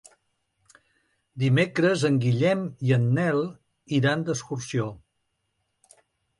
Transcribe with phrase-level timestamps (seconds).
[1.43, 3.45] Dimecres en Guillem i en Nel
[4.01, 4.91] iran d'excursió.